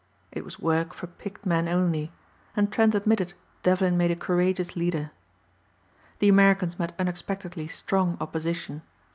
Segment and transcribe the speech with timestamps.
[0.31, 2.11] It was work for picked men only
[2.55, 5.11] and Trent admitted Devlin made a courageous leader.
[6.17, 8.81] The Americans met unexpectedly strong opposition.